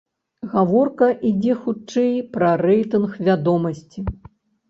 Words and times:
Гаворка 0.51 1.09
ідзе 1.31 1.53
хутчэй 1.65 2.17
пра 2.33 2.49
рэйтынг 2.63 3.09
вядомасці. 3.27 3.99